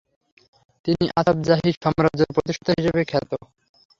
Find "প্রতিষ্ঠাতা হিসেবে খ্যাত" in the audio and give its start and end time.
2.35-3.31